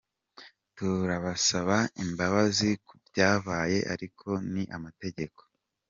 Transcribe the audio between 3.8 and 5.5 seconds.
ariko ni amategeko.